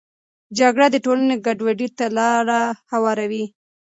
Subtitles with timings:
[0.57, 2.59] جګړه د ټولنې ګډوډي ته لاره
[2.91, 3.45] هواروي.